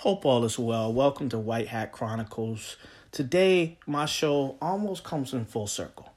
Hope 0.00 0.24
all 0.24 0.46
is 0.46 0.58
well. 0.58 0.90
Welcome 0.90 1.28
to 1.28 1.38
White 1.38 1.68
Hat 1.68 1.92
Chronicles. 1.92 2.78
Today, 3.12 3.76
my 3.86 4.06
show 4.06 4.56
almost 4.62 5.04
comes 5.04 5.34
in 5.34 5.44
full 5.44 5.66
circle. 5.66 6.10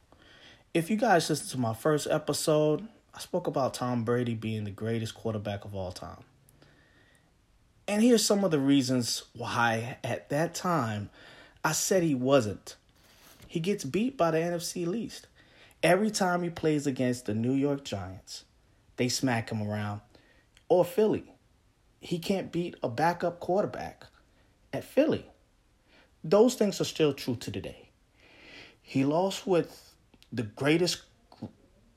If 0.73 0.89
you 0.89 0.95
guys 0.95 1.29
listened 1.29 1.49
to 1.49 1.57
my 1.57 1.73
first 1.73 2.07
episode, 2.09 2.87
I 3.13 3.19
spoke 3.19 3.45
about 3.45 3.73
Tom 3.73 4.05
Brady 4.05 4.35
being 4.35 4.63
the 4.63 4.71
greatest 4.71 5.15
quarterback 5.15 5.65
of 5.65 5.75
all 5.75 5.91
time. 5.91 6.23
And 7.85 8.01
here's 8.01 8.25
some 8.25 8.45
of 8.45 8.51
the 8.51 8.59
reasons 8.59 9.23
why, 9.35 9.97
at 10.01 10.29
that 10.29 10.55
time, 10.55 11.09
I 11.61 11.73
said 11.73 12.03
he 12.03 12.15
wasn't. 12.15 12.77
He 13.49 13.59
gets 13.59 13.83
beat 13.83 14.15
by 14.15 14.31
the 14.31 14.37
NFC 14.37 14.87
least. 14.87 15.27
Every 15.83 16.09
time 16.09 16.41
he 16.43 16.49
plays 16.49 16.87
against 16.87 17.25
the 17.25 17.33
New 17.33 17.51
York 17.51 17.83
Giants, 17.83 18.45
they 18.95 19.09
smack 19.09 19.49
him 19.49 19.61
around. 19.61 19.99
Or 20.69 20.85
Philly 20.85 21.32
he 22.03 22.19
can't 22.19 22.51
beat 22.51 22.75
a 22.83 22.89
backup 22.89 23.39
quarterback 23.39 24.03
at 24.73 24.83
Philly. 24.83 25.25
Those 26.21 26.55
things 26.55 26.81
are 26.81 26.85
still 26.85 27.13
true 27.13 27.37
to 27.37 27.49
today. 27.49 27.89
He 28.81 29.05
lost 29.05 29.47
with 29.47 29.93
the 30.29 30.43
greatest 30.43 31.03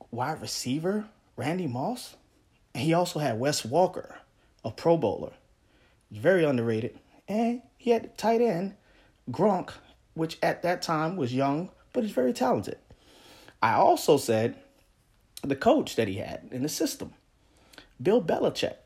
wide 0.09 0.41
receiver, 0.41 1.05
Randy 1.35 1.67
Moss. 1.67 2.15
And 2.73 2.83
he 2.85 2.93
also 2.93 3.19
had 3.19 3.37
Wes 3.37 3.63
Welker, 3.63 4.15
a 4.63 4.71
Pro 4.71 4.95
Bowler. 4.95 5.33
Very 6.09 6.45
underrated. 6.45 6.97
And 7.27 7.61
he 7.77 7.89
had 7.89 8.17
tight 8.17 8.39
end, 8.39 8.75
Gronk, 9.29 9.71
which 10.13 10.37
at 10.41 10.61
that 10.61 10.81
time 10.81 11.17
was 11.17 11.33
young, 11.33 11.69
but 11.91 12.03
he's 12.03 12.13
very 12.13 12.31
talented. 12.31 12.77
I 13.61 13.73
also 13.73 14.15
said 14.15 14.55
the 15.43 15.55
coach 15.57 15.97
that 15.97 16.07
he 16.07 16.15
had 16.15 16.47
in 16.49 16.63
the 16.63 16.69
system, 16.69 17.13
Bill 18.01 18.21
Belichick. 18.21 18.77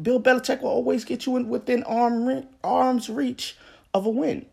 Bill 0.00 0.20
Belichick 0.20 0.62
will 0.62 0.70
always 0.70 1.04
get 1.04 1.26
you 1.26 1.36
in 1.36 1.48
within 1.48 1.82
arm 1.84 2.46
arm's 2.62 3.08
reach 3.08 3.56
of 3.94 4.06
a 4.06 4.10
win. 4.10 4.46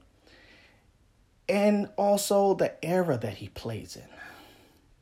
And 1.49 1.89
also 1.97 2.53
the 2.53 2.73
era 2.83 3.17
that 3.17 3.35
he 3.35 3.49
plays 3.49 3.95
in, 3.95 4.07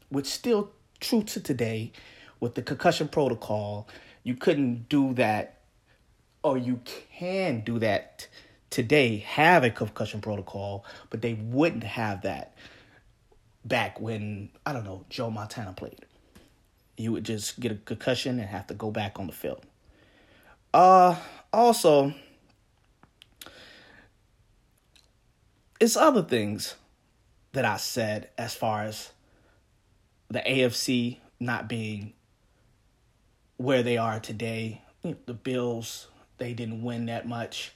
which 0.09 0.25
still 0.25 0.71
true 0.99 1.23
to 1.23 1.39
today 1.39 1.91
with 2.39 2.55
the 2.55 2.61
concussion 2.63 3.07
protocol. 3.07 3.87
You 4.23 4.35
couldn't 4.35 4.89
do 4.89 5.13
that, 5.13 5.59
or 6.43 6.57
you 6.57 6.81
can 6.83 7.61
do 7.61 7.77
that 7.79 8.27
today, 8.71 9.17
have 9.17 9.63
a 9.63 9.69
concussion 9.69 10.21
protocol, 10.21 10.85
but 11.09 11.21
they 11.21 11.33
wouldn't 11.33 11.83
have 11.83 12.23
that 12.23 12.55
back 13.63 14.01
when, 14.01 14.49
I 14.65 14.73
don't 14.73 14.85
know, 14.85 15.05
Joe 15.09 15.29
Montana 15.29 15.73
played 15.73 16.05
you 17.01 17.11
would 17.11 17.23
just 17.23 17.59
get 17.59 17.71
a 17.71 17.75
concussion 17.75 18.39
and 18.39 18.47
have 18.47 18.67
to 18.67 18.73
go 18.73 18.91
back 18.91 19.19
on 19.19 19.27
the 19.27 19.33
field. 19.33 19.65
Uh 20.73 21.15
also 21.53 22.13
it's 25.79 25.97
other 25.97 26.21
things 26.21 26.75
that 27.53 27.65
I 27.65 27.77
said 27.77 28.29
as 28.37 28.53
far 28.53 28.83
as 28.83 29.11
the 30.29 30.39
AFC 30.39 31.17
not 31.39 31.67
being 31.67 32.13
where 33.57 33.83
they 33.83 33.97
are 33.97 34.19
today. 34.19 34.81
The 35.03 35.33
Bills, 35.33 36.07
they 36.37 36.53
didn't 36.53 36.83
win 36.83 37.07
that 37.07 37.27
much. 37.27 37.73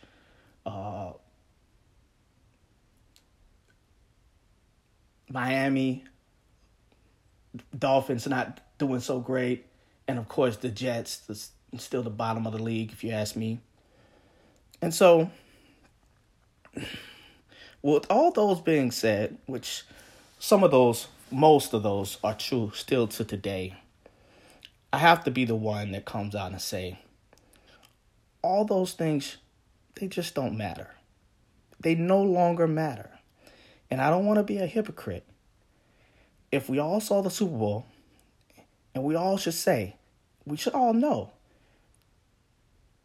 Uh, 0.66 1.14
Miami, 5.28 6.04
Dolphins 7.78 8.28
not 8.28 8.62
doing 8.78 9.00
so 9.00 9.20
great, 9.20 9.66
and 10.08 10.20
of 10.20 10.28
course 10.28 10.58
the 10.58 10.70
Jets, 10.70 11.18
the, 11.18 11.44
still 11.80 12.04
the 12.04 12.10
bottom 12.10 12.46
of 12.46 12.54
the 12.54 12.62
league 12.62 12.92
if 12.92 13.04
you 13.04 13.12
ask 13.12 13.36
me. 13.36 13.60
And 14.82 14.94
so, 14.94 15.32
with 17.82 18.06
all 18.10 18.32
those 18.32 18.62
being 18.62 18.92
said, 18.92 19.38
which 19.46 19.84
some 20.40 20.64
of 20.64 20.72
those, 20.72 21.08
most 21.32 21.74
of 21.74 21.84
those 21.84 22.18
are 22.24 22.34
true 22.34 22.72
still 22.74 23.08
to 23.08 23.24
today, 23.24 23.76
I 24.92 24.98
have 25.00 25.24
to 25.26 25.32
be 25.32 25.46
the 25.46 25.56
one 25.56 25.92
that 25.92 26.06
comes 26.06 26.36
out 26.36 26.52
and 26.52 26.62
say, 26.62 27.00
all 28.42 28.66
those 28.66 28.94
things, 28.94 29.38
they 29.96 30.08
just 30.08 30.36
don't 30.36 30.58
matter. 30.58 30.92
They 31.80 31.96
no 31.96 32.22
longer 32.22 32.68
matter. 32.68 33.10
And 33.90 34.02
I 34.02 34.10
don't 34.10 34.26
want 34.26 34.38
to 34.38 34.44
be 34.44 34.58
a 34.58 34.68
hypocrite 34.68 35.26
if 36.52 36.70
we 36.70 36.80
all 36.80 37.02
saw 37.02 37.22
the 37.22 37.30
Super 37.30 37.58
Bowl, 37.58 37.86
and 38.94 39.04
we 39.04 39.16
all 39.16 39.38
should 39.38 39.54
say, 39.54 39.96
we 40.46 40.58
should 40.58 40.74
all 40.74 40.94
know 40.94 41.32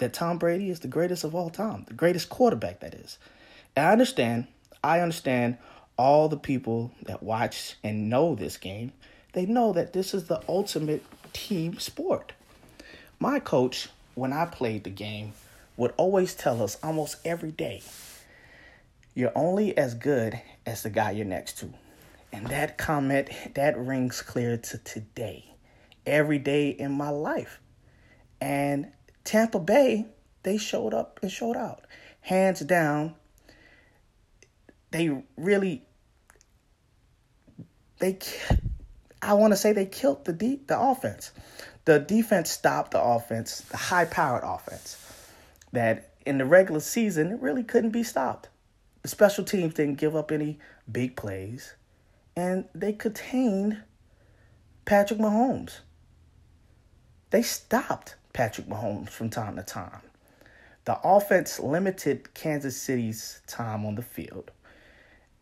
that 0.01 0.13
Tom 0.13 0.39
Brady 0.39 0.71
is 0.71 0.81
the 0.81 0.89
greatest 0.89 1.25
of 1.25 1.35
all 1.35 1.51
time, 1.51 1.85
the 1.87 1.95
greatest 1.95 2.29
quarterback 2.29 2.81
that 2.81 2.95
is. 2.95 3.19
And 3.77 3.87
I 3.87 3.93
understand, 3.93 4.47
I 4.83 5.01
understand 5.01 5.59
all 5.97 6.29
the 6.29 6.39
people 6.39 6.91
that 7.03 7.23
watch 7.23 7.77
and 7.85 8.11
know 8.11 8.35
this 8.35 8.57
game, 8.57 8.93
they 9.35 9.47
know 9.47 9.73
that 9.75 9.93
this 9.93 10.13
is 10.15 10.25
the 10.25 10.43
ultimate 10.49 11.05
team 11.33 11.79
sport. 11.79 12.33
My 13.19 13.39
coach, 13.39 13.89
when 14.15 14.33
I 14.33 14.47
played 14.47 14.85
the 14.85 14.91
game, 14.91 15.35
would 15.77 15.93
always 15.97 16.35
tell 16.35 16.63
us 16.63 16.79
almost 16.83 17.17
every 17.25 17.53
day, 17.53 17.83
you're 19.15 19.33
only 19.35 19.77
as 19.77 19.95
good 19.95 20.41
as 20.67 20.83
the 20.83 20.91
guy 20.91 21.11
you're 21.11 21.27
next 21.27 21.59
to. 21.59 21.69
And 22.33 22.47
that 22.47 22.79
comment, 22.79 23.29
that 23.55 23.77
rings 23.79 24.23
clear 24.23 24.57
to 24.57 24.79
today, 24.79 25.45
every 26.07 26.39
day 26.39 26.71
in 26.71 26.93
my 26.93 27.11
life. 27.11 27.61
And 28.41 28.93
Tampa 29.25 29.59
Bay, 29.59 30.07
they 30.43 30.57
showed 30.57 30.95
up 30.95 31.21
and 31.23 31.31
showed 31.31 31.57
out. 31.57 31.85
Hands 32.23 32.59
down, 32.61 33.15
they 34.91 35.23
really, 35.37 35.85
they, 37.99 38.19
I 39.23 39.35
want 39.35 39.53
to 39.53 39.57
say 39.57 39.73
they 39.73 39.87
killed 39.87 40.25
the 40.25 40.33
de- 40.33 40.61
the 40.67 40.79
offense. 40.79 41.33
The 41.85 41.99
defense 41.99 42.51
stopped 42.51 42.93
the 42.93 43.03
offense, 43.03 43.63
the 43.63 43.77
high 43.77 44.05
powered 44.05 44.45
offense 44.45 44.97
that 45.73 46.15
in 46.27 46.39
the 46.39 46.45
regular 46.45 46.81
season 46.81 47.31
it 47.33 47.41
really 47.41 47.63
couldn't 47.63 47.91
be 47.91 48.03
stopped. 48.03 48.49
The 49.03 49.09
special 49.09 49.45
teams 49.45 49.75
didn't 49.75 49.97
give 49.97 50.15
up 50.15 50.31
any 50.31 50.59
big 50.91 51.17
plays 51.17 51.75
and 52.37 52.67
they 52.75 52.93
contained 52.93 53.83
Patrick 54.85 55.19
Mahomes. 55.19 55.81
They 57.31 57.43
stopped 57.43 58.17
Patrick 58.33 58.69
Mahomes 58.69 59.11
from 59.11 59.31
time 59.31 59.57
to 59.57 59.63
time. 59.63 60.01
The 60.85 60.99
offense 61.05 61.61
limited 61.61 62.33
Kansas 62.35 62.77
City's 62.77 63.43
time 63.47 63.85
on 63.85 63.97
the 63.97 64.03
field. 64.03 64.51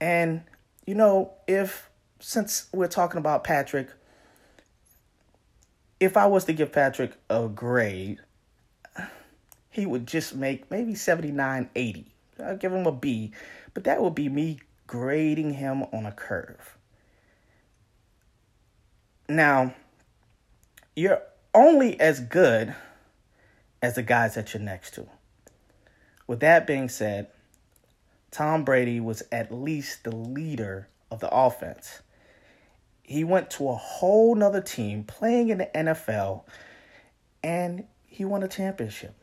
And, 0.00 0.42
you 0.86 0.94
know, 0.94 1.32
if, 1.46 1.88
since 2.20 2.68
we're 2.72 2.88
talking 2.88 3.18
about 3.18 3.44
Patrick, 3.44 3.88
if 6.00 6.16
I 6.16 6.26
was 6.26 6.44
to 6.46 6.52
give 6.52 6.72
Patrick 6.72 7.12
a 7.28 7.48
grade, 7.48 8.18
he 9.70 9.86
would 9.86 10.06
just 10.06 10.34
make 10.34 10.70
maybe 10.70 10.94
79, 10.94 11.70
80. 11.74 12.06
I'll 12.44 12.56
give 12.56 12.72
him 12.72 12.86
a 12.86 12.92
B, 12.92 13.32
but 13.74 13.84
that 13.84 14.02
would 14.02 14.14
be 14.14 14.28
me 14.28 14.60
grading 14.86 15.54
him 15.54 15.84
on 15.92 16.06
a 16.06 16.12
curve. 16.12 16.76
Now, 19.28 19.74
you're 20.96 21.22
only 21.54 21.98
as 22.00 22.20
good 22.20 22.74
as 23.82 23.94
the 23.94 24.02
guys 24.02 24.34
that 24.34 24.54
you're 24.54 24.62
next 24.62 24.94
to. 24.94 25.06
With 26.26 26.40
that 26.40 26.66
being 26.66 26.88
said, 26.88 27.28
Tom 28.30 28.64
Brady 28.64 29.00
was 29.00 29.22
at 29.32 29.52
least 29.52 30.04
the 30.04 30.14
leader 30.14 30.88
of 31.10 31.20
the 31.20 31.30
offense. 31.30 32.02
He 33.02 33.24
went 33.24 33.50
to 33.52 33.68
a 33.70 33.74
whole 33.74 34.34
nother 34.34 34.60
team 34.60 35.04
playing 35.04 35.48
in 35.48 35.58
the 35.58 35.70
NFL 35.74 36.42
and 37.42 37.84
he 38.06 38.24
won 38.24 38.42
a 38.42 38.48
championship. 38.48 39.14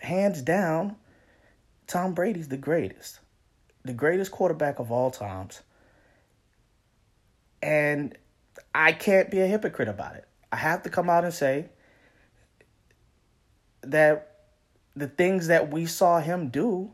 Hands 0.00 0.40
down, 0.40 0.96
Tom 1.86 2.14
Brady's 2.14 2.48
the 2.48 2.56
greatest. 2.56 3.20
The 3.84 3.92
greatest 3.92 4.30
quarterback 4.30 4.78
of 4.78 4.90
all 4.90 5.10
times. 5.10 5.62
And 7.62 8.16
I 8.74 8.92
can't 8.92 9.30
be 9.30 9.40
a 9.40 9.46
hypocrite 9.46 9.88
about 9.88 10.16
it. 10.16 10.26
I 10.56 10.58
have 10.60 10.84
to 10.84 10.88
come 10.88 11.10
out 11.10 11.22
and 11.22 11.34
say 11.34 11.66
that 13.82 14.36
the 14.96 15.06
things 15.06 15.48
that 15.48 15.70
we 15.70 15.84
saw 15.84 16.18
him 16.18 16.48
do 16.48 16.92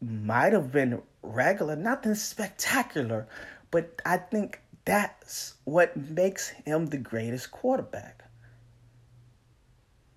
might 0.00 0.52
have 0.52 0.72
been 0.72 1.00
regular, 1.22 1.76
nothing 1.76 2.16
spectacular, 2.16 3.28
but 3.70 4.02
I 4.04 4.16
think 4.16 4.60
that's 4.84 5.54
what 5.62 5.96
makes 5.96 6.48
him 6.48 6.86
the 6.86 6.96
greatest 6.96 7.52
quarterback. 7.52 8.24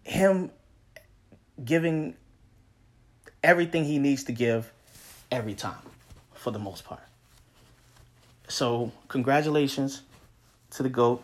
Him 0.02 0.50
giving 1.64 2.16
everything 3.44 3.86
he 3.86 4.00
needs 4.00 4.24
to 4.24 4.32
give 4.32 4.74
every 5.32 5.54
time, 5.54 5.86
for 6.34 6.50
the 6.50 6.60
most 6.60 6.86
part. 6.86 7.04
So, 8.48 8.92
congratulations 9.10 10.02
to 10.72 10.82
the 10.82 10.90
GOAT. 10.90 11.24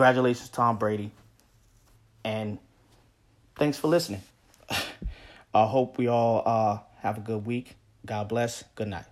Congratulations, 0.00 0.48
Tom 0.48 0.78
Brady. 0.78 1.10
And 2.24 2.56
thanks 3.56 3.76
for 3.76 3.88
listening. 3.88 4.22
I 5.54 5.66
hope 5.66 5.98
we 5.98 6.08
all 6.08 6.42
uh, 6.46 6.78
have 7.00 7.18
a 7.18 7.20
good 7.20 7.44
week. 7.44 7.76
God 8.06 8.26
bless. 8.26 8.64
Good 8.76 8.88
night. 8.88 9.04